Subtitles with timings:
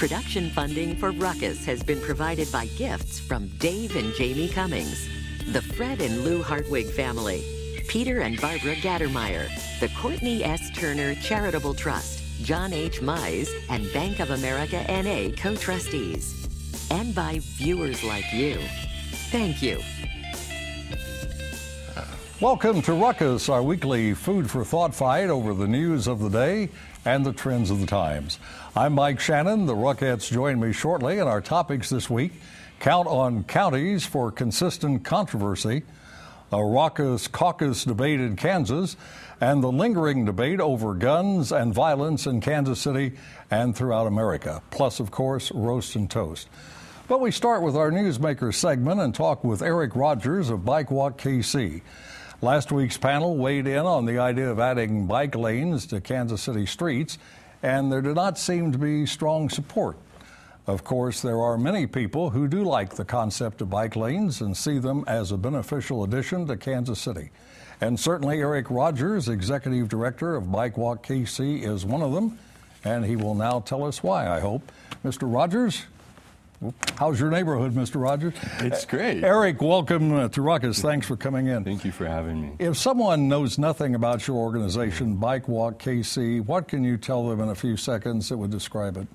[0.00, 5.06] Production funding for Ruckus has been provided by gifts from Dave and Jamie Cummings,
[5.52, 7.44] the Fred and Lou Hartwig family,
[7.86, 9.46] Peter and Barbara Gattermeyer,
[9.78, 10.70] the Courtney S.
[10.70, 13.02] Turner Charitable Trust, John H.
[13.02, 16.48] Mize, and Bank of America NA co trustees,
[16.90, 18.58] and by viewers like you.
[19.30, 19.80] Thank you.
[22.40, 26.70] Welcome to Ruckus, our weekly food for thought fight over the news of the day
[27.04, 28.38] and the trends of the times.
[28.74, 29.66] I'm Mike Shanin.
[29.66, 32.32] The Ruckettes join me shortly, and our topics this week
[32.78, 35.82] count on counties for consistent controversy,
[36.50, 38.96] a raucous caucus debate in Kansas,
[39.42, 43.12] and the lingering debate over guns and violence in Kansas City
[43.50, 46.48] and throughout America, plus, of course, roast and toast.
[47.06, 51.82] But we start with our Newsmaker segment and talk with Eric Rogers of BikeWalkKC.
[52.42, 56.64] Last week's panel weighed in on the idea of adding bike lanes to Kansas City
[56.64, 57.18] streets,
[57.62, 59.98] and there did not seem to be strong support.
[60.66, 64.56] Of course, there are many people who do like the concept of bike lanes and
[64.56, 67.28] see them as a beneficial addition to Kansas City.
[67.82, 72.38] And certainly, Eric Rogers, Executive Director of BikeWalkKC, is one of them,
[72.84, 74.72] and he will now tell us why, I hope.
[75.04, 75.30] Mr.
[75.30, 75.84] Rogers,
[76.96, 78.02] How's your neighborhood, Mr.
[78.02, 78.34] Rogers?
[78.58, 79.24] It's great.
[79.24, 80.82] Eric, welcome to Ruckus.
[80.82, 81.64] Thanks for coming in.
[81.64, 82.52] Thank you for having me.
[82.58, 87.54] If someone knows nothing about your organization, BikeWalkKC, what can you tell them in a
[87.54, 89.06] few seconds that would describe it?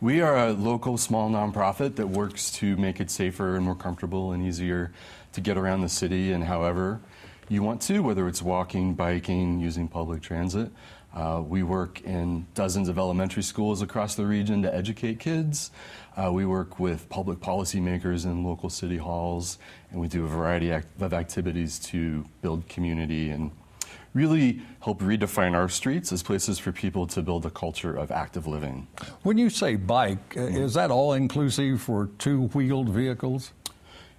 [0.00, 4.30] We are a local small nonprofit that works to make it safer and more comfortable
[4.30, 4.92] and easier
[5.32, 7.00] to get around the city and however
[7.48, 10.70] you want to, whether it's walking, biking, using public transit.
[11.14, 15.70] Uh, we work in dozens of elementary schools across the region to educate kids.
[16.16, 19.58] Uh, we work with public policymakers in local city halls,
[19.90, 23.50] and we do a variety of activities to build community and
[24.12, 28.46] really help redefine our streets as places for people to build a culture of active
[28.46, 28.86] living.
[29.24, 30.56] When you say bike, mm-hmm.
[30.56, 33.52] is that all inclusive for two wheeled vehicles?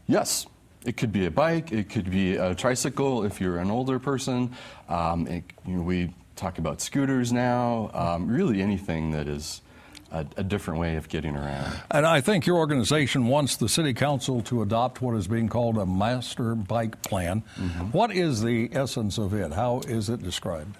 [0.07, 0.47] Yes.
[0.85, 4.53] It could be a bike, it could be a tricycle if you're an older person.
[4.87, 9.61] Um, it, you know, we talk about scooters now, um, really anything that is
[10.11, 11.75] a, a, different way of getting around.
[11.91, 15.77] And I think your organization wants the City Council to adopt what is being called
[15.77, 17.43] a master bike plan.
[17.57, 17.85] Mm-hmm.
[17.91, 19.51] What is the essence of it?
[19.51, 20.75] How is it described?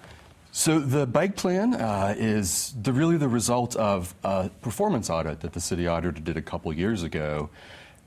[0.52, 5.52] So the bike plan uh, is the, really the result of a performance audit that
[5.52, 7.50] the city auditor did a couple years ago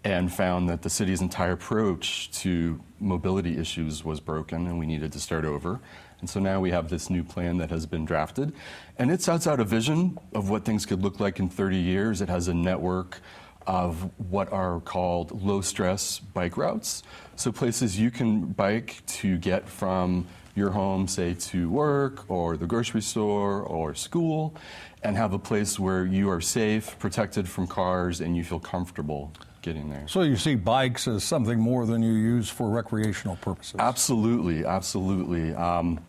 [0.04, 5.12] and found that the city's entire approach to mobility issues was broken and we needed
[5.12, 5.80] to start over.
[6.22, 8.54] And so now we have this new plan that has been drafted.
[8.98, 12.22] And it sets out a vision of what things could look like in 30 years.
[12.22, 13.22] It has a network
[13.68, 17.04] of what are called low stress bike routes.
[17.36, 22.66] So places you can bike to get from your home, say, to work or the
[22.66, 24.56] grocery store or school,
[25.04, 29.32] and have a place where you are safe, protected from cars, and you feel comfortable
[29.62, 30.08] getting there.
[30.08, 33.76] So you see bikes as something more than you use for recreational purposes?
[33.80, 35.54] Absolutely, absolutely.
[35.54, 36.00] Um,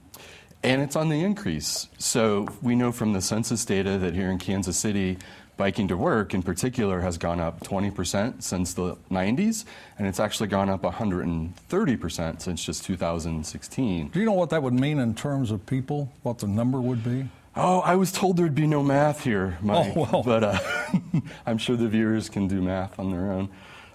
[0.62, 1.88] and it's on the increase.
[1.98, 5.18] So we know from the census data that here in Kansas City,
[5.56, 9.64] biking to work in particular has gone up 20% since the 90s,
[9.98, 14.08] and it's actually gone up 130% since just 2016.
[14.08, 17.04] Do you know what that would mean in terms of people, what the number would
[17.04, 17.28] be?
[17.56, 20.22] Oh, I was told there'd be no math here, Mike, oh, well.
[20.24, 20.58] but uh,
[21.46, 23.48] I'm sure the viewers can do math on their own.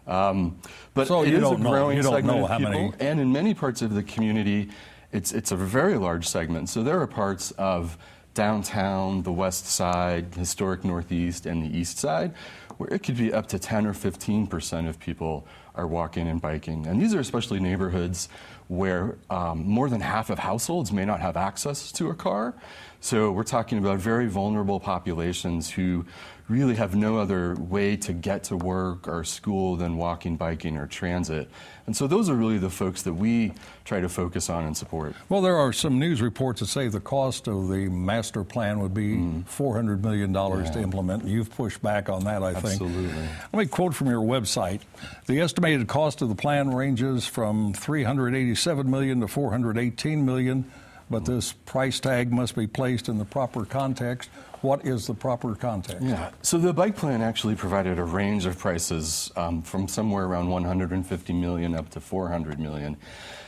[0.05, 0.59] Um,
[0.93, 2.93] but so it is a growing segment of people, many.
[2.99, 4.69] and in many parts of the community,
[5.15, 6.69] it's, it's a very large segment.
[6.69, 7.97] So there are parts of
[8.33, 12.33] downtown, the west side, historic northeast, and the east side
[12.77, 16.41] where it could be up to 10 or 15 percent of people are walking and
[16.41, 16.85] biking.
[16.87, 18.29] And these are especially neighborhoods
[18.67, 22.53] where um, more than half of households may not have access to a car.
[22.99, 26.05] So we're talking about very vulnerable populations who
[26.47, 30.85] really have no other way to get to work or school than walking, biking, or
[30.85, 31.49] transit.
[31.87, 33.53] And so those are really the folks that we
[33.83, 35.15] try to focus on and support.
[35.29, 38.93] Well, there are some news reports that say the cost of the master plan would
[38.93, 39.43] be mm.
[39.45, 40.71] $400 million yeah.
[40.71, 41.25] to implement.
[41.25, 42.81] You've pushed back on that, I think.
[42.81, 43.27] Absolutely.
[43.53, 44.81] Let me quote from your website.
[45.25, 50.71] The estimated cost of the plan ranges from 387 million to 418 million,
[51.09, 54.29] but this price tag must be placed in the proper context
[54.65, 56.01] what is the proper context?
[56.01, 56.31] Yeah.
[56.41, 61.33] So the bike plan actually provided a range of prices um, from somewhere around 150
[61.33, 62.97] million up to 400 million.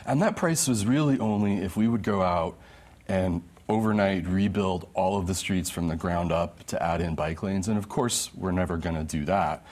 [0.06, 2.56] And that price was really only if we would go out
[3.08, 7.42] and overnight rebuild all of the streets from the ground up to add in bike
[7.42, 7.66] lanes.
[7.66, 9.66] And of course, we're never going to do that.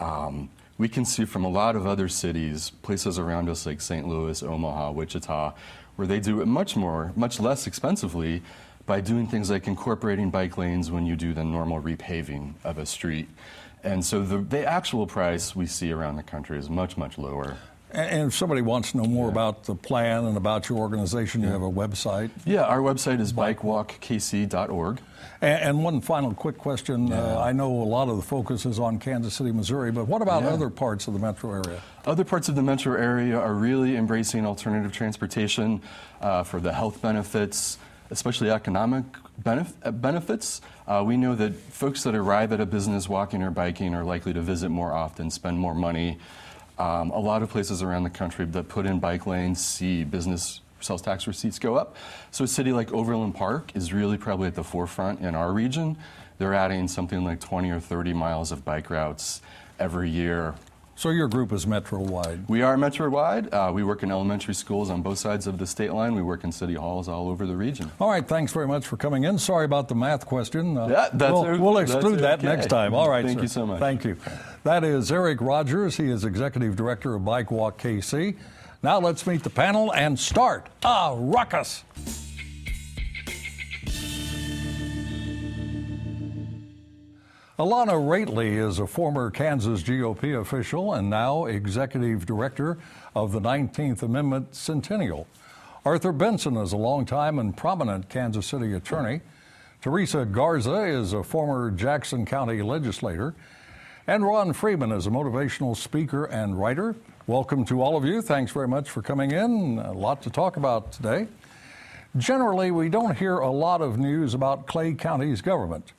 [0.00, 4.06] Um, we can see from a lot of other cities, places around us like St.
[4.06, 5.52] Louis, Omaha, Wichita,
[5.96, 8.42] where they do it much more, much less expensively,
[8.86, 12.86] by doing things like incorporating bike lanes when you do the normal repaving of a
[12.86, 13.28] street.
[13.82, 17.58] And so the, the actual price we see around the country is much, much lower.
[17.90, 19.32] And if somebody wants to know more yeah.
[19.32, 22.30] about the plan and about your organization, you have a website?
[22.44, 25.00] Yeah, our website is bikewalkkc.org.
[25.40, 27.08] And, and one final quick question.
[27.08, 27.20] Yeah.
[27.20, 30.20] Uh, I know a lot of the focus is on Kansas City, Missouri, but what
[30.20, 30.50] about yeah.
[30.50, 31.80] other parts of the metro area?
[32.04, 35.80] Other parts of the metro area are really embracing alternative transportation
[36.20, 37.78] uh, for the health benefits,
[38.10, 39.04] especially economic
[39.42, 40.60] benef- uh, benefits.
[40.86, 44.32] Uh, we know that folks that arrive at a business walking or biking are likely
[44.32, 46.18] to visit more often, spend more money.
[46.78, 50.60] Um, a lot of places around the country that put in bike lanes see business
[50.80, 51.96] sales tax receipts go up.
[52.30, 55.96] So a city like Overland Park is really probably at the forefront in our region.
[56.38, 59.42] They're adding something like 20 or 30 miles of bike routes
[59.80, 60.54] every year
[60.98, 62.48] so your group is metro-wide?
[62.48, 63.54] We are metro-wide.
[63.54, 66.16] Uh, we work in elementary schools on both sides of the state line.
[66.16, 67.92] We work in city halls all over the region.
[68.00, 69.38] All right, thanks very much for coming in.
[69.38, 70.76] Sorry about the math question.
[70.76, 72.48] Uh, yeah, that's we'll, we'll exclude that okay.
[72.48, 72.94] next time.
[72.94, 73.42] All right, Thank sir.
[73.42, 73.78] you so much.
[73.78, 74.16] Thank you.
[74.64, 75.96] That is Eric Rogers.
[75.96, 78.36] He is Executive Director of BikeWalkKC.
[78.82, 81.84] Now let's meet the panel and start a ruckus.
[87.58, 92.78] Alana Roethle is a former Kansas GOP official and now executive director
[93.16, 95.26] of the 19th Amendment Centennial.
[95.84, 99.22] Arthur Benson is a longtime and prominent Kansas City attorney.
[99.82, 103.34] Theresa Garza is a former Jackson County legislator.
[104.06, 106.94] And Ron Freeman is a motivational speaker and writer.
[107.26, 108.22] Welcome to all of you.
[108.22, 109.80] Thanks very much for coming in.
[109.80, 111.26] A lot to talk about today.
[112.16, 115.92] Generally, we don't hear a lot of news about Clay County's government.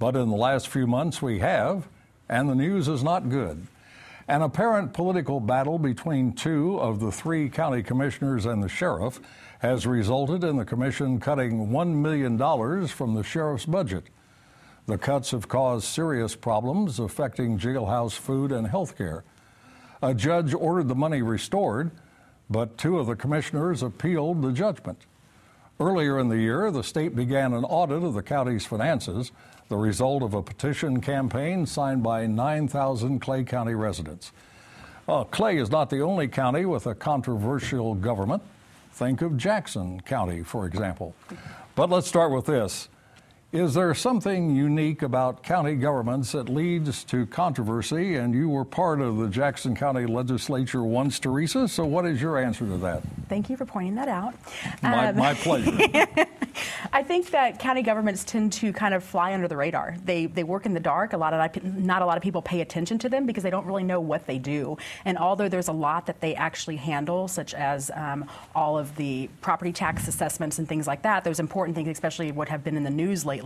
[0.00, 1.86] But in the last few months, we have,
[2.26, 3.66] and the news is not good.
[4.26, 9.20] An apparent political battle between two of the three county commissioners and the sheriff
[9.58, 12.38] has resulted in the commission cutting $1 million
[12.88, 14.04] from the sheriff's budget.
[14.86, 19.22] The cuts have caused serious problems affecting jailhouse food and health care.
[20.02, 21.90] A judge ordered the money restored,
[22.48, 25.04] but two of the commissioners appealed the judgment.
[25.80, 29.32] Earlier in the year, the state began an audit of the county's finances
[29.70, 34.32] the result of a petition campaign signed by 9,000 Clay County residents.
[35.08, 38.42] Uh, Clay is not the only county with a controversial government.
[38.92, 41.14] Think of Jackson County, for example.
[41.76, 42.88] But let's start with this.
[43.52, 48.14] Is there something unique about county governments that leads to controversy?
[48.14, 51.66] And you were part of the Jackson County legislature once, Theresa.
[51.66, 53.02] So, what is your answer to that?
[53.28, 54.34] Thank you for pointing that out.
[54.84, 55.72] My, um, my pleasure.
[56.92, 59.96] I think that county governments tend to kind of fly under the radar.
[60.04, 61.12] They they work in the dark.
[61.12, 63.66] A lot of not a lot of people pay attention to them because they don't
[63.66, 64.78] really know what they do.
[65.04, 69.28] And although there's a lot that they actually handle, such as um, all of the
[69.40, 72.84] property tax assessments and things like that, those important things, especially what have been in
[72.84, 73.39] the news lately.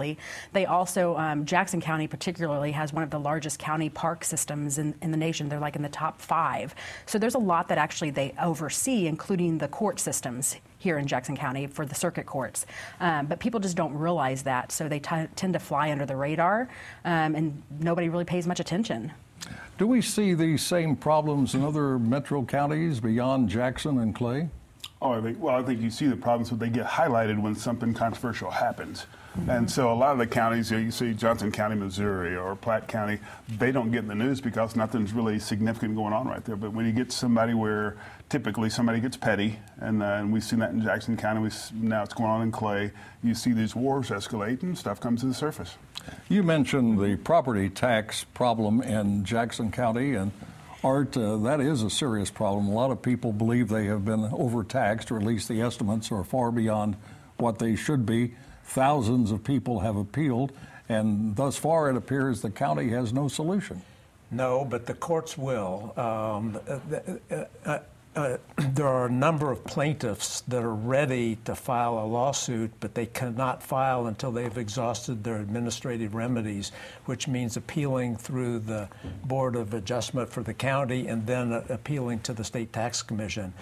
[0.52, 4.94] They also um, Jackson County particularly has one of the largest county park systems in,
[5.02, 5.48] in the nation.
[5.48, 6.74] They're like in the top five.
[7.06, 11.36] So there's a lot that actually they oversee, including the court systems here in Jackson
[11.36, 12.66] County for the circuit courts.
[13.00, 16.16] Um, but people just don't realize that, so they t- tend to fly under the
[16.16, 16.68] radar,
[17.04, 19.12] um, and nobody really pays much attention.
[19.78, 24.48] Do we see these same problems in other metro counties beyond Jackson and Clay?
[25.02, 27.54] Oh, I think, well, I think you see the problems, but they get highlighted when
[27.54, 29.06] something controversial happens.
[29.48, 33.18] And so a lot of the counties, you, see Johnson County, Missouri, or Platte County,
[33.58, 36.56] they don't get in the news because nothing's really significant going on right there.
[36.56, 37.96] But when you get somebody where
[38.28, 42.04] typically somebody gets petty, and, uh, and we've seen that in Jackson County, we, now
[42.04, 45.34] it's going on in Clay, you see these wars escalate and stuff comes to the
[45.34, 45.76] surface.
[46.28, 50.30] You mentioned the property tax problem in Jackson County, and
[50.84, 52.68] Art, uh, that is a serious problem.
[52.68, 56.22] A lot of people believe they have been overtaxed, or at least the estimates are
[56.22, 56.96] far beyond
[57.38, 58.34] what they should be.
[58.64, 60.52] Thousands of people have appealed,
[60.88, 63.82] and thus far it appears the county has no solution.
[64.30, 65.92] No, but the courts will.
[65.96, 67.78] Um, uh, uh,
[68.16, 72.94] uh, there are a number of plaintiffs that are ready to file a lawsuit, but
[72.94, 76.70] they cannot file until they've exhausted their administrative remedies,
[77.06, 78.88] which means appealing through the
[79.24, 83.52] Board of Adjustment for the county and then uh, appealing to the State Tax Commission.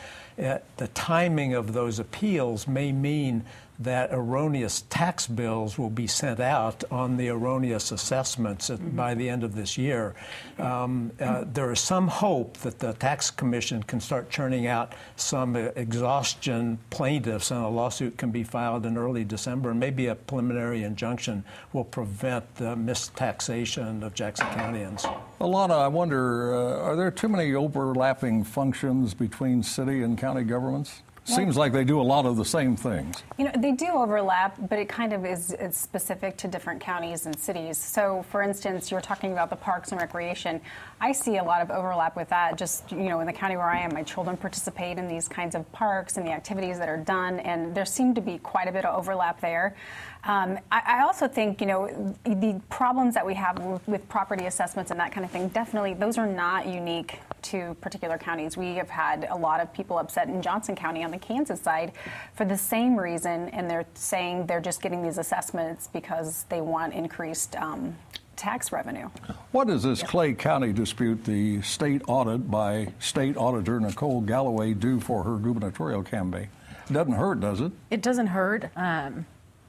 [0.43, 3.45] Uh, the timing of those appeals may mean
[3.85, 8.97] that erroneous tax bills will be sent out on the erroneous assessments at, mm-hmm.
[8.97, 10.15] by the end of this year.
[10.59, 15.57] Um, uh, there is some hope that the tax commission can start churning out some
[15.57, 19.71] exhaustion plaintiffs, and a lawsuit can be filed in early December.
[19.71, 25.03] And maybe a preliminary injunction will prevent the mistaxation of Jackson Countyans.
[25.41, 31.03] Alana, I wonder, uh, are there too many overlapping functions between city and county governments?
[31.25, 33.23] Seems like they do a lot of the same things.
[33.38, 37.26] You know, they do overlap, but it kind of is it's specific to different counties
[37.26, 37.79] and cities.
[37.79, 40.61] So, for instance, you were talking about the parks and recreation.
[41.00, 42.59] I see a lot of overlap with that.
[42.59, 45.55] Just, you know, in the county where I am, my children participate in these kinds
[45.55, 48.73] of parks and the activities that are done, and there seemed to be quite a
[48.73, 49.76] bit of overlap there.
[50.25, 54.47] Um, I, I, also think, you know, the problems that we have with, with, property
[54.47, 58.57] assessments and that kind of thing, definitely, those are not unique to particular counties.
[58.57, 61.91] We have had a lot of people upset in Johnson County on the Kansas side
[62.35, 66.95] for the same reason, and they're saying they're just getting these assessments because they want
[66.95, 67.97] increased um,
[68.37, 69.09] tax revenue.
[69.50, 75.00] What does this Clay County dispute, the state audit by State Auditor Nicole Galloway, do
[75.00, 76.49] for her gubernatorial campaign?
[76.88, 77.73] It doesn't hurt, does it?
[77.91, 78.71] It doesn't hurt.
[78.76, 79.26] Um,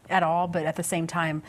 [0.09, 1.43] at all, but at the same time,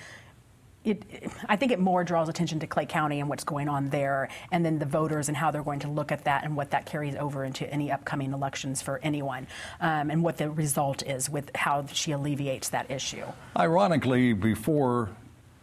[0.85, 1.03] it,
[1.49, 4.65] I think it more draws attention to Clay County and what's going on there, and
[4.65, 7.17] then the voters and how they're going to look at that and what that carries
[7.17, 9.47] over into any upcoming elections for anyone,
[9.81, 13.25] um, and what the result is with how she alleviates that issue.
[13.57, 15.09] Ironically, before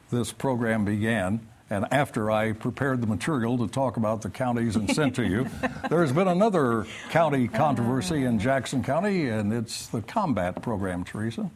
[0.10, 4.93] this program began, and after I prepared the material to talk about the counties and
[4.93, 5.48] sent to you,
[5.89, 11.50] there's been another county controversy in Jackson County, and it's the combat program, Theresa.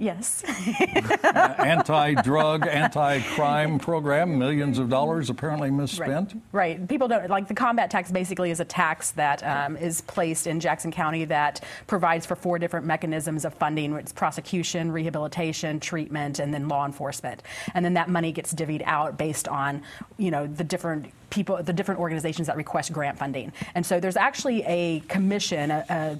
[0.00, 0.42] Yes.
[1.24, 6.32] anti-drug, anti-crime program, millions of dollars apparently misspent.
[6.52, 6.78] Right.
[6.78, 6.88] right.
[6.88, 8.10] People don't like the combat tax.
[8.10, 12.58] Basically, is a tax that um, is placed in Jackson County that provides for four
[12.58, 17.42] different mechanisms of funding: it's prosecution, rehabilitation, treatment, and then law enforcement.
[17.74, 19.82] And then that money gets divvied out based on,
[20.16, 23.52] you know, the different people, the different organizations that request grant funding.
[23.74, 25.70] And so there's actually a commission.
[25.70, 26.18] A, a,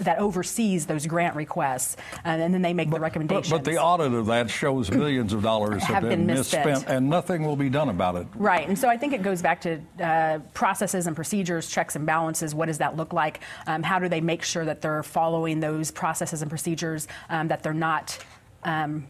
[0.00, 3.50] that oversees those grant requests, and, and then they make but, the recommendations.
[3.50, 6.84] But, but, the audit of that shows millions of dollars have, have been, been misspent,
[6.86, 8.26] and nothing will be done about it.
[8.34, 12.06] Right, and so I think it goes back to uh, processes and procedures, checks and
[12.06, 12.54] balances.
[12.54, 13.40] What does that look like?
[13.66, 17.06] Um, how do they make sure that they're following those processes and procedures?
[17.28, 18.18] Um, that they're not.
[18.62, 19.06] Um,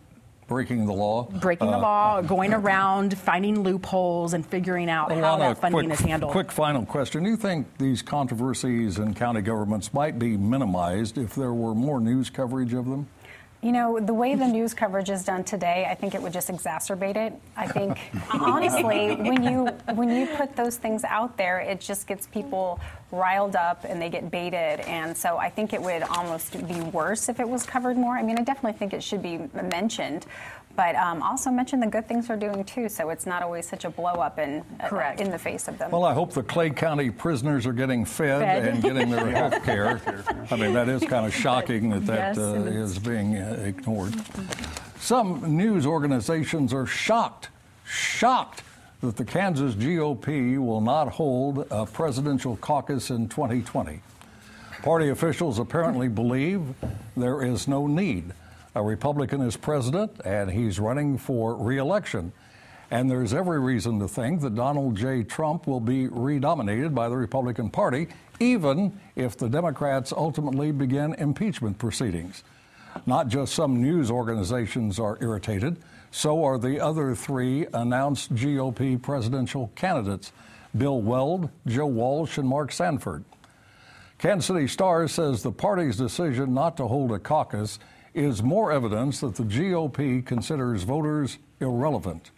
[0.50, 1.22] breaking the law.
[1.40, 5.92] Breaking uh, the law, going around, finding loopholes, and figuring out how that funding quick,
[5.92, 6.32] is handled.
[6.32, 7.22] Quick final question.
[7.22, 12.00] Do you think these controversies in county governments might be minimized if there were more
[12.00, 13.06] news coverage of them?
[13.62, 16.48] You know, the way the news coverage is done today, I think it would just
[16.48, 17.34] exacerbate it.
[17.56, 17.98] I think,
[18.32, 22.80] honestly, when you when you put those things out there, it just gets people
[23.12, 24.80] riled up and they get baited.
[24.80, 28.16] And so I think it would almost be worse if it was covered more.
[28.16, 30.24] I mean, I definitely think it should be mentioned,
[30.80, 33.84] but um, also mention the good things we're doing too, so it's not always such
[33.84, 35.90] a blow up in uh, in the face of them.
[35.90, 38.64] Well, I hope the Clay County prisoners are getting fed, fed.
[38.66, 40.00] and getting their health care.
[40.50, 44.14] I mean, that is kind of shocking that that yes, uh, is being uh, ignored.
[45.00, 47.50] Some news organizations are shocked,
[47.84, 48.62] shocked
[49.02, 54.00] that the Kansas GOP will not hold a presidential caucus in 2020.
[54.82, 56.62] Party officials apparently believe
[57.18, 58.32] there is no need
[58.80, 62.32] a Republican is president, and he's running for reelection.
[62.90, 65.22] And there's every reason to think that Donald J.
[65.22, 68.08] Trump will be redominated by the Republican Party,
[68.40, 72.42] even if the Democrats ultimately begin impeachment proceedings.
[73.04, 75.76] Not just some news organizations are irritated,
[76.10, 80.32] so are the other three announced GOP presidential candidates
[80.76, 83.24] Bill Weld, Joe Walsh, and Mark Sanford.
[84.16, 87.78] Kansas City Star says the party's decision not to hold a caucus
[88.14, 92.30] is more evidence that the GOP considers voters irrelevant.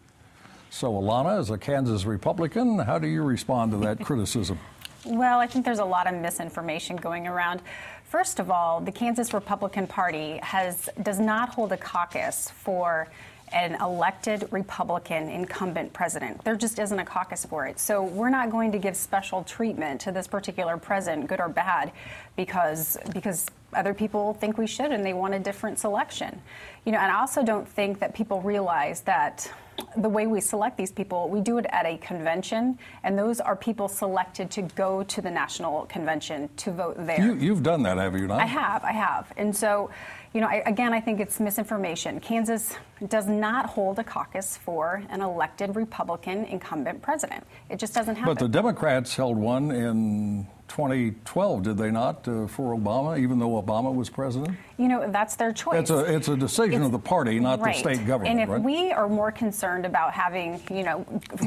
[0.70, 4.58] So, Alana, as a Kansas Republican, how do you respond to that criticism?
[5.04, 7.60] Well, I think there's a lot of misinformation going around.
[8.04, 13.08] First of all, the Kansas Republican Party has does not hold a caucus for
[13.52, 16.42] an elected Republican incumbent president.
[16.44, 17.78] There just isn't a caucus for it.
[17.78, 21.92] So we're not going to give special treatment to this particular president, good or bad,
[22.36, 26.40] because because other people think we should and they want a different selection.
[26.84, 29.50] You know, and I also don't think that people realize that
[29.96, 33.56] the way we select these people, we do it at a convention, and those are
[33.56, 37.34] people selected to go to the national convention to vote there.
[37.34, 38.40] You, have done that, have you not?
[38.40, 39.32] I have, I have.
[39.36, 39.90] And so,
[40.34, 42.20] you know, I, again, I think it's misinformation.
[42.20, 42.74] Kansas
[43.08, 47.44] does not hold a caucus for an elected Republican incumbent president.
[47.68, 48.34] It just doesn't happen.
[48.34, 53.60] But the Democrats held one in 2012, did they not, uh, for Obama, even though
[53.62, 54.56] Obama was president?
[54.78, 55.80] You know, that's their choice.
[55.80, 57.74] It's a, it's a decision it's, of the party, not right.
[57.74, 58.32] the state government.
[58.32, 58.62] And if right?
[58.62, 61.04] we are more concerned about having, you know,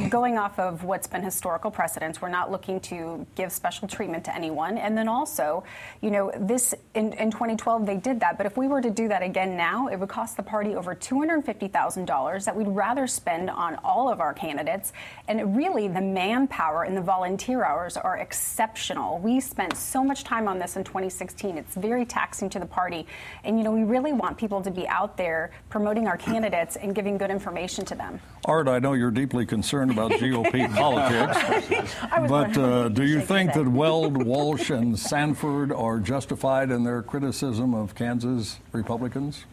[0.10, 4.36] going off of what's been historical precedents, we're not looking to give special treatment to
[4.36, 4.78] anyone.
[4.78, 5.64] And then also,
[6.02, 9.08] you know, this in, in 2012 they did that, but if we were to do
[9.08, 13.76] that again now, it would cost the party over $250,000 that we'd rather spend on
[13.84, 14.94] all of our candidates.
[15.28, 19.22] And really, the manpower and the volunteer hours are exceptional bill.
[19.24, 21.58] We spent so much time on this in 2016.
[21.58, 23.06] It's very taxing to the party.
[23.44, 26.94] And, you know, we really want people to be out there promoting our candidates and
[26.94, 28.20] giving good information to them.
[28.46, 31.96] Art, I know you're deeply concerned about GOP politics,
[32.28, 37.74] but uh, do you think that Weld, Walsh, and Sanford are justified in their criticism
[37.74, 39.46] of Kansas Republicans?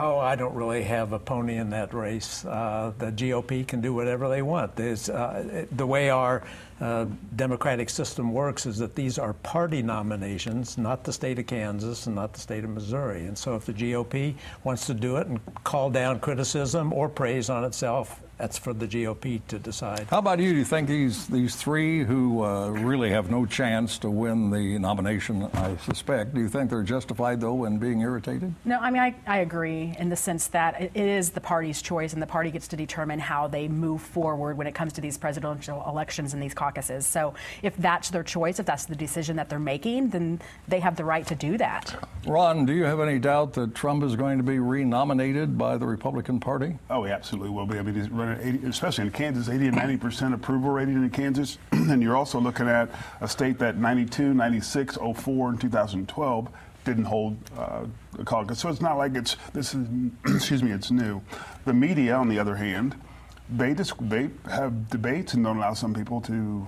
[0.00, 2.44] Oh, I don't really have a pony in that race.
[2.44, 4.78] Uh, the GOP can do whatever they want.
[4.78, 6.44] Uh, the way our
[6.80, 12.06] uh, democratic system works is that these are party nominations, not the state of Kansas
[12.06, 13.24] and not the state of Missouri.
[13.24, 17.50] And so if the GOP wants to do it and call down criticism or praise
[17.50, 20.06] on itself, that's for the GOP to decide.
[20.10, 20.52] How about you?
[20.52, 24.78] Do you think these these three who uh, really have no chance to win the
[24.78, 28.54] nomination, I suspect, do you think they're justified though in being irritated?
[28.64, 32.12] No, I mean I, I agree in the sense that it is the party's choice,
[32.12, 35.18] and the party gets to determine how they move forward when it comes to these
[35.18, 37.06] presidential elections and these caucuses.
[37.06, 40.96] So if that's their choice, if that's the decision that they're making, then they have
[40.96, 42.08] the right to do that.
[42.26, 45.86] Ron, do you have any doubt that Trump is going to be renominated by the
[45.86, 46.78] Republican Party?
[46.88, 47.78] Oh, he absolutely will be.
[47.78, 51.10] I mean, he's running 80, especially in Kansas, 80 and 90 percent approval rating in
[51.10, 51.58] Kansas.
[51.72, 56.48] and you're also looking at a state that 92, 96, 04, and 2012
[56.84, 57.84] didn't hold uh,
[58.18, 58.58] a caucus.
[58.58, 59.86] So it's not like it's this is
[60.26, 61.20] excuse me, it's new.
[61.64, 62.94] The media, on the other hand,
[63.50, 66.66] they just they have debates and don't allow some people to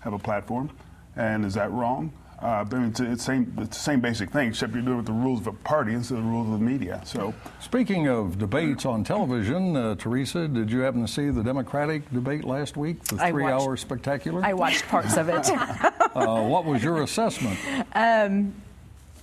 [0.00, 0.70] have a platform.
[1.16, 2.12] And is that wrong?
[2.42, 4.96] Uh, I mean, it's, it's, same, it's the same basic thing, except you're doing it
[4.98, 7.02] with the rules of a party instead of the rules of the media.
[7.04, 12.10] So, speaking of debates on television, uh, Theresa, did you happen to see the Democratic
[12.10, 14.42] debate last week, the three-hour spectacular?
[14.42, 15.50] I watched parts of it.
[15.50, 17.58] uh, what was your assessment?
[17.94, 18.54] Um,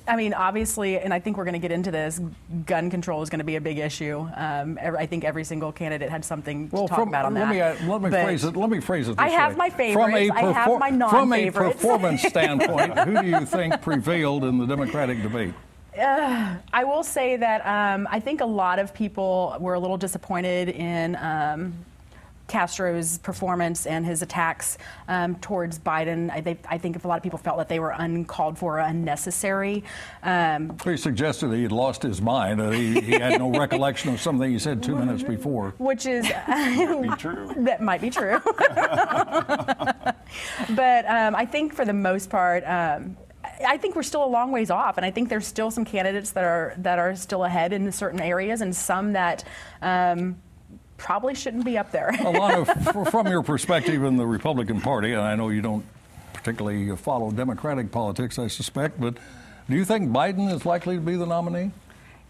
[0.07, 2.19] I mean, obviously, and I think we're going to get into this.
[2.65, 4.27] Gun control is going to be a big issue.
[4.35, 7.51] Um, I think every single candidate had something well, to talk from, about on let
[7.53, 7.81] that.
[7.81, 8.55] Me, let me phrase it.
[8.55, 9.15] Let me phrase it.
[9.17, 9.57] I have way.
[9.57, 10.05] my favorites.
[10.05, 11.55] From a I have my non-favorites.
[11.55, 15.53] From a performance standpoint, who do you think prevailed in the Democratic debate?
[15.97, 19.97] Uh, I will say that um, I think a lot of people were a little
[19.97, 21.73] disappointed in um,
[22.47, 27.17] Castro's performance and his attacks um, towards Biden, I, they, I, think if a lot
[27.17, 29.83] of people felt that they were uncalled for, unnecessary.
[30.23, 32.60] Um, he suggested that he had lost his mind.
[32.60, 35.73] that he, he, had no recollection of something he said two minutes before.
[35.77, 37.53] Which is might be true.
[37.57, 38.39] that might be true.
[40.69, 42.63] but um, I think for the most part.
[42.65, 43.17] Um,
[43.65, 46.31] I think we're still a long ways off, and I think there's still some candidates
[46.31, 49.43] that are that are still ahead in certain areas, and some that
[49.81, 50.38] um,
[50.97, 52.10] probably shouldn't be up there.
[52.10, 55.86] A lot Alana, from your perspective in the Republican Party, and I know you don't
[56.33, 59.15] particularly follow Democratic politics, I suspect, but
[59.69, 61.71] do you think Biden is likely to be the nominee?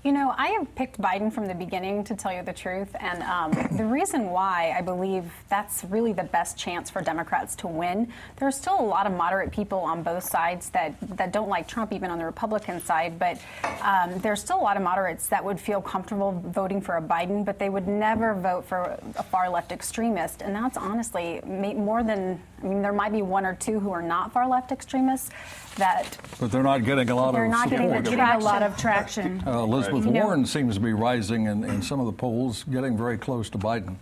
[0.07, 2.95] You know, I have picked Biden from the beginning, to tell you the truth.
[2.97, 7.67] And um, the reason why I believe that's really the best chance for Democrats to
[7.67, 11.49] win, there are still a lot of moderate people on both sides that, that don't
[11.49, 13.19] like Trump, even on the Republican side.
[13.19, 13.41] But
[13.81, 17.43] um, there's still a lot of moderates that would feel comfortable voting for a Biden,
[17.43, 20.41] but they would never vote for a far left extremist.
[20.41, 24.01] And that's honestly more than, I mean, there might be one or two who are
[24.01, 25.31] not far left extremists
[25.77, 26.17] that.
[26.39, 28.03] But they're not getting a lot they're of not support.
[28.03, 29.43] Getting, getting a lot of traction.
[29.45, 30.13] Uh, Elizabeth right.
[30.13, 33.57] Warren seems to be rising in, in some of the polls, getting very close to
[33.57, 33.95] Biden.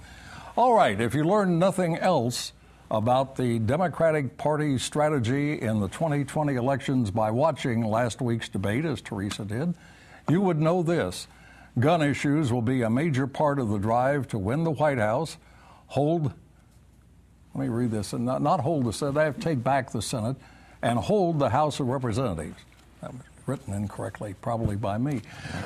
[0.57, 2.53] All right, if you learn nothing else
[2.91, 9.01] about the Democratic Party's strategy in the 2020 elections by watching last week's debate, as
[9.01, 9.73] Theresa did,
[10.29, 11.27] you would know this.
[11.79, 15.37] Gun issues will be a major part of the drive to win the White House,
[15.87, 16.31] hold,
[17.53, 19.91] let me read this, and not, not hold the Senate, I have to take back
[19.91, 20.37] the Senate,
[20.85, 22.59] and hold the House of Representatives.
[23.01, 25.21] That was written incorrectly, probably by me.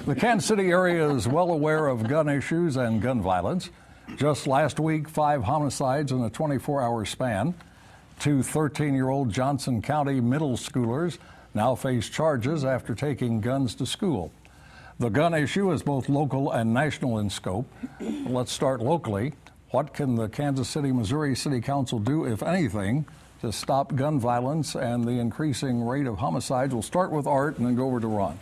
[0.06, 3.70] The Kansas City area is well aware of gun issues and gun violence.
[4.16, 7.54] Just last week, five homicides in a 24 hour span.
[8.18, 11.18] Two 13 year old Johnson County middle schoolers
[11.54, 14.32] now face charges after taking guns to school.
[15.00, 17.70] The gun issue is both local and national in scope.
[18.00, 19.34] Let's start locally.
[19.72, 23.06] What can the Kansas City, Missouri City Council do, if anything,
[23.42, 26.74] to stop gun violence and the increasing rate of homicides.
[26.74, 28.38] We'll start with Art and then go over to Ron.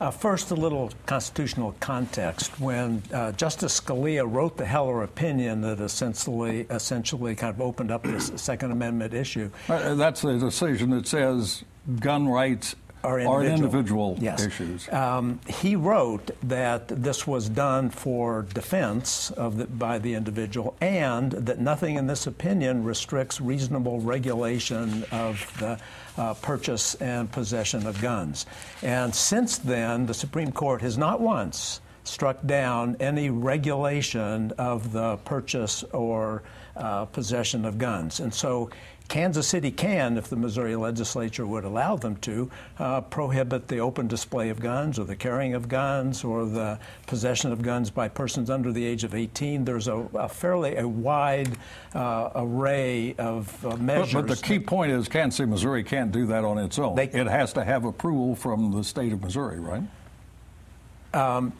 [0.00, 2.60] Uh, first, a little constitutional context.
[2.60, 8.04] When uh, Justice Scalia wrote the Heller opinion that essentially, essentially kind of opened up
[8.04, 9.50] this Second Amendment issue.
[9.68, 11.64] Uh, that's a decision that says
[11.98, 14.46] gun rights are individual, are individual yes.
[14.46, 14.88] issues.
[14.92, 21.32] Um, he wrote that this was done for defense of the, by the individual, and
[21.32, 25.78] that nothing in this opinion restricts reasonable regulation of the
[26.16, 28.46] uh, purchase and possession of guns.
[28.82, 35.16] And since then, the Supreme Court has not once struck down any regulation of the
[35.18, 36.42] purchase or
[36.76, 38.20] uh, possession of guns.
[38.20, 38.70] And so
[39.08, 44.06] Kansas City can, if the Missouri legislature would allow them to, uh, prohibit the open
[44.06, 48.50] display of guns or the carrying of guns or the possession of guns by persons
[48.50, 49.64] under the age of 18.
[49.64, 51.56] There's a, a fairly a wide
[51.94, 54.12] uh, array of uh, measures.
[54.12, 56.94] But, but, the key point is Kansas City, Missouri can't do that on its own.
[56.94, 59.82] They, it has to have approval from the state of Missouri, right?
[61.14, 61.54] Um,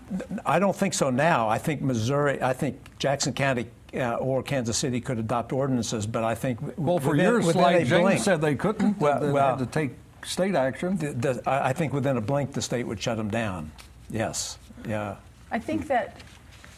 [0.45, 1.49] I don't think so now.
[1.49, 6.25] I think Missouri, I think Jackson County uh, or Kansas City could adopt ordinances, but
[6.25, 8.99] I think well, for within, years, within like James blink, said they couldn't.
[8.99, 9.93] Well, they well, had to take
[10.25, 10.97] state action.
[10.97, 13.71] The, the, I think within a blink, the state would shut them down.
[14.11, 15.17] Yes, yeah.
[15.51, 16.17] I think that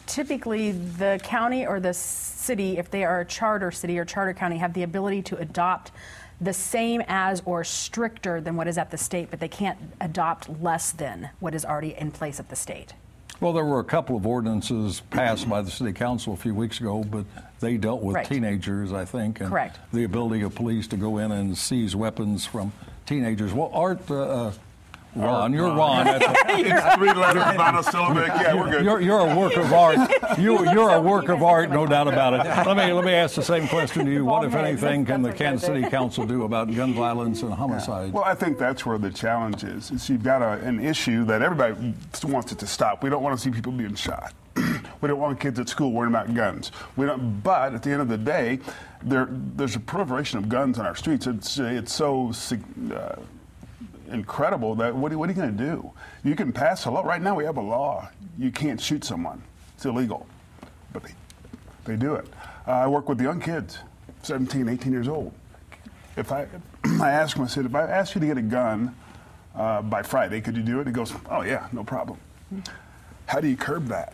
[0.07, 4.57] typically the county or the city, if they are a charter city or charter county,
[4.57, 5.91] have the ability to adopt
[6.39, 10.49] the same as or stricter than what is at the state, but they can't adopt
[10.61, 12.93] less than what is already in place at the state.
[13.41, 16.79] Well, there were a couple of ordinances passed by the city council a few weeks
[16.79, 17.25] ago, but
[17.59, 18.25] they dealt with right.
[18.27, 19.79] teenagers, I think, and Correct.
[19.91, 22.71] the ability of police to go in and seize weapons from
[23.07, 23.51] teenagers.
[23.51, 24.53] Well, Art, uh, uh
[25.15, 26.05] Ron, you're Ron.
[26.05, 28.27] That's a, three letters monosyllabic.
[28.27, 28.85] Yeah, we're good.
[28.85, 29.97] You're, you're a work of art.
[30.37, 32.45] You, you're a work of art, no doubt about it.
[32.65, 34.25] Let me let me ask the same question to you.
[34.31, 38.13] What, if anything, can the Kansas City Council do about gun violence and homicide?
[38.13, 39.91] Well, I think that's where the challenge is.
[39.91, 41.93] is you've got a, an issue that everybody
[42.23, 43.03] wants it to stop.
[43.03, 44.33] We don't want to see people being shot.
[44.55, 46.71] we don't want kids at school worrying about guns.
[46.95, 47.41] We don't.
[47.41, 48.59] But at the end of the day,
[49.03, 51.27] there there's a proliferation of guns on our streets.
[51.27, 52.31] It's it's so.
[52.93, 53.15] Uh,
[54.11, 55.91] incredible that what, what are you going to do?
[56.23, 57.01] You can pass a law.
[57.01, 58.09] Right now, we have a law.
[58.37, 59.41] You can't shoot someone,
[59.75, 60.27] it's illegal.
[60.93, 61.13] But they,
[61.85, 62.27] they do it.
[62.67, 63.79] Uh, I work with young kids,
[64.23, 65.33] 17, 18 years old.
[66.17, 66.47] If I,
[67.01, 68.95] I ask them, I said, if I ask you to get a gun
[69.55, 70.87] uh, by Friday, could you do it?
[70.87, 72.19] He goes, oh, yeah, no problem.
[73.25, 74.13] How do you curb that?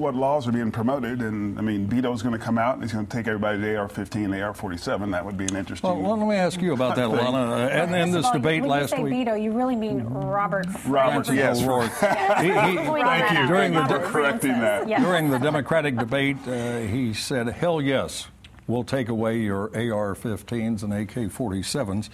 [0.00, 1.20] What laws are being promoted.
[1.20, 3.76] And I mean, Beto's going to come out and he's going to take everybody to
[3.76, 5.12] AR-15, AR-47.
[5.12, 6.02] That would be an interesting.
[6.02, 7.68] Well, let me ask you about that, Lana.
[7.68, 9.12] And, and this debate when last you say week.
[9.12, 10.66] Beto, you really mean Robert.
[10.86, 11.62] Robert, yes.
[11.62, 11.92] O'Rourke.
[12.40, 14.88] he, he, thank you during the de- correcting that.
[14.88, 15.02] Yes.
[15.02, 18.28] During the Democratic debate, uh, he said, "Hell yes,
[18.66, 22.08] we'll take away your AR-15s and AK-47s."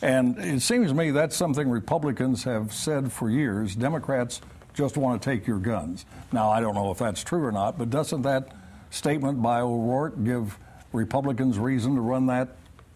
[0.00, 3.74] And it seems to me that's something Republicans have said for years.
[3.74, 4.40] Democrats
[4.78, 6.06] just want to take your guns.
[6.32, 8.52] Now, I don't know if that's true or not, but doesn't that
[8.90, 10.56] statement by O'Rourke give
[10.92, 12.50] Republicans reason to run that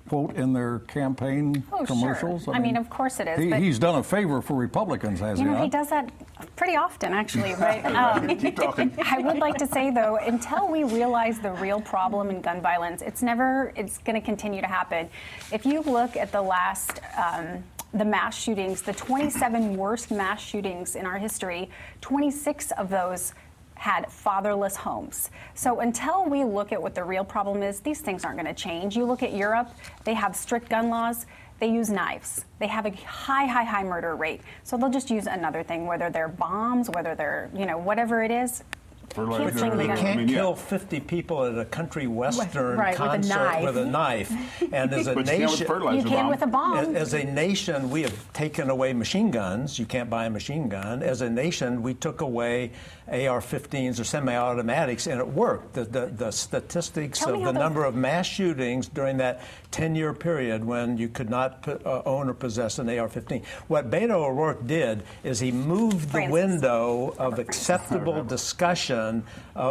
[0.08, 2.44] quote in their campaign oh, commercials?
[2.44, 2.54] Sure.
[2.54, 3.36] I, I mean, mean, of course it is.
[3.40, 5.50] He, he's done a favor for Republicans, has you he?
[5.50, 5.64] know, not?
[5.64, 6.12] he does that
[6.54, 7.54] pretty often, actually.
[7.62, 7.84] Right?
[7.84, 8.94] Um, Keep talking.
[9.04, 13.02] I would like to say though, until we realize the real problem in gun violence,
[13.02, 13.72] it's never.
[13.74, 15.10] It's going to continue to happen.
[15.50, 17.00] If you look at the last.
[17.18, 17.64] Um,
[17.94, 23.34] the mass shootings, the 27 worst mass shootings in our history, 26 of those
[23.74, 25.30] had fatherless homes.
[25.54, 28.60] So until we look at what the real problem is, these things aren't going to
[28.60, 28.96] change.
[28.96, 29.70] You look at Europe,
[30.04, 31.26] they have strict gun laws.
[31.58, 32.44] They use knives.
[32.58, 34.40] They have a high, high, high murder rate.
[34.64, 38.30] So they'll just use another thing, whether they're bombs, whether they're, you know, whatever it
[38.30, 38.64] is.
[39.14, 40.54] Can't you can't I mean, kill yeah.
[40.54, 44.30] 50 people at a country western right, concert with a knife.
[44.30, 44.72] With a knife.
[44.72, 46.78] And as a but nation, you, you can with a bomb.
[46.78, 49.78] As, as, a nation, we have taken away machine guns.
[49.78, 51.02] You can't buy a machine gun.
[51.02, 52.72] As a nation, we took away
[53.08, 55.74] AR-15s or semi-automatics, and it worked.
[55.74, 60.64] The, the, the statistics Tell of the number of mass shootings during that 10-year period
[60.64, 63.44] when you could not put, uh, own or possess an AR-15.
[63.68, 66.28] What Beto O'Rourke did is he moved Francis.
[66.28, 69.22] the window of acceptable discussion uh,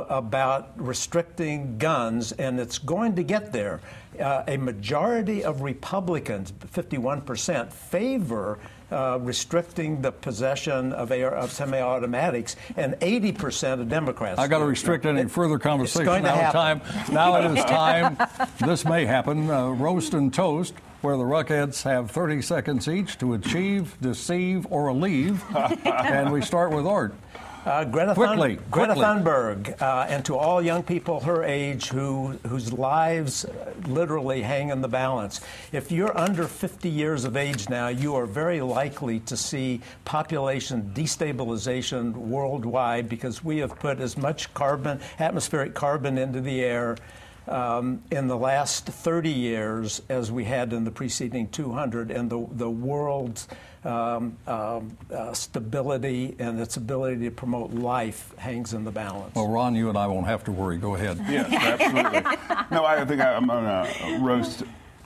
[0.09, 3.81] about restricting guns, and it's going to get there.
[4.19, 8.59] Uh, a majority of Republicans, 51%, favor
[8.91, 14.37] uh, restricting the possession of, AR, of semi-automatics, and 80% of Democrats.
[14.37, 16.23] I got to restrict any further conversation.
[16.23, 18.17] now, time, now it is time.
[18.59, 19.49] this may happen.
[19.49, 24.93] Uh, roast and toast where the Ruckheads have 30 seconds each to achieve, deceive, or
[24.93, 25.43] leave.
[25.85, 27.15] and we start with Art.
[27.63, 32.39] Uh, Greta, quickly, Thun- Greta Thunberg, uh, and to all young people her age who
[32.47, 33.45] whose lives
[33.85, 35.41] literally hang in the balance.
[35.71, 40.91] If you're under 50 years of age now, you are very likely to see population
[40.95, 46.97] destabilization worldwide because we have put as much carbon, atmospheric carbon, into the air.
[47.47, 52.47] Um, in the last 30 years as we had in the preceding 200, and the,
[52.51, 53.47] the world's
[53.83, 59.35] um, um, uh, stability and its ability to promote life hangs in the balance.
[59.35, 60.77] Well, Ron, you and I won't have to worry.
[60.77, 61.19] Go ahead.
[61.31, 62.21] Yes, absolutely.
[62.71, 64.63] no, I think I'm going to roast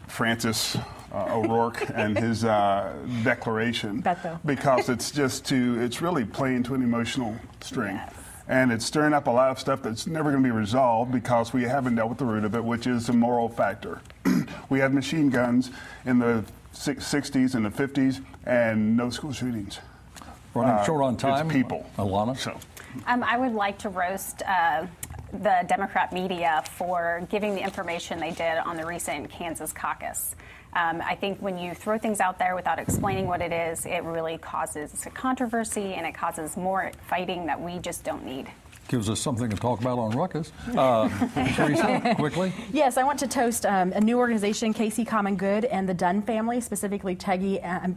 [0.08, 0.76] Francis
[1.12, 4.40] uh, O'Rourke and his uh, declaration Beto.
[4.46, 7.96] because it's just to it's really playing to an emotional string.
[7.96, 8.14] Yes.
[8.48, 11.54] And it's stirring up a lot of stuff that's never going to be resolved because
[11.54, 14.02] we haven't dealt with the root of it, which is the moral factor.
[14.70, 15.72] we had machine guns
[16.06, 16.44] in the
[16.76, 19.80] 60s and the 50s and no school shootings.
[20.54, 21.50] Running Uh, short on it's time.
[21.50, 21.86] people.
[21.98, 22.38] Alana?
[22.38, 22.58] So.
[23.08, 24.86] Um, I would like to roast uh,
[25.34, 30.36] the Democrat media for giving the information they did on the recent Kansas caucus.
[30.74, 34.04] Um, I think when you throw things out there without explaining what it is, it
[34.04, 38.48] really causes a controversy and it causes more fighting that we just don't need.
[38.88, 40.52] Gives us something to talk about on Ruckus.
[40.76, 41.10] Uh,
[41.56, 42.52] Theresa, quickly.
[42.74, 46.22] Yes, I want to toast um, a new organization, KC Common Good, and the Dunn
[46.22, 47.96] family, specifically Teggy, um,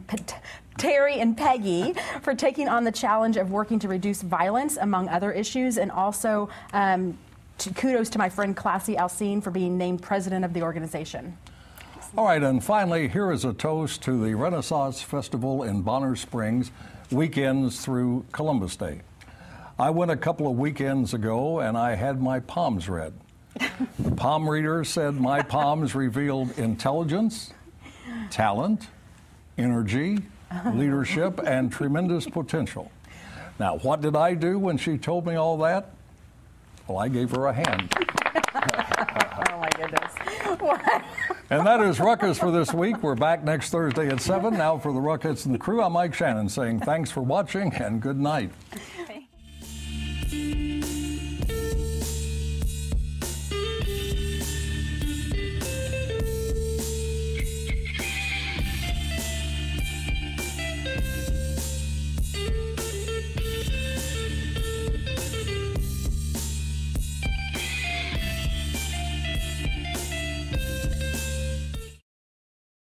[0.79, 5.33] Terry and Peggy, for taking on the challenge of working to reduce violence, among other
[5.33, 7.19] issues, and also um,
[7.59, 11.37] to, kudos to my friend Klassie Alcine for being named president of the organization.
[12.17, 16.71] All right, and finally, here is a toast to the Renaissance Festival in Bonner Springs,
[17.11, 19.03] weekends through Columbus Day.
[19.81, 23.13] I went a couple of weekends ago and I had my palms read.
[24.01, 27.53] The palm reader said my palms revealed intelligence,
[28.31, 28.89] talent,
[29.57, 30.19] energy,
[30.75, 32.91] leadership, and tremendous potential.
[33.61, 35.93] Now, what did I do when she told me all that?
[36.89, 37.95] Well, I gave her a hand.
[37.95, 40.13] Oh my goodness.
[41.51, 43.01] And that is Ruckus for this week.
[43.03, 44.55] We're back next Thursday at 7.
[44.55, 48.03] Now for the Ruckus and the crew, I'm Mike Shanin saying thanks for watching and
[48.03, 48.51] good night.